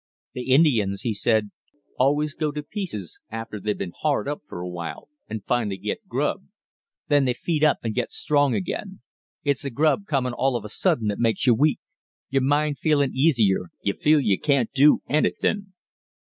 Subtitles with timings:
[0.33, 1.51] "The Indians," he said,
[1.99, 6.07] "always go to pieces after they've been hard up for a while and finally get
[6.07, 6.47] grub.
[7.07, 9.01] Then they feed up and get strong again.
[9.43, 11.81] It's the grub comin' all of a sudden that makes you weak.
[12.31, 15.71] Your mind feelin' easier, you feel you can't do anything."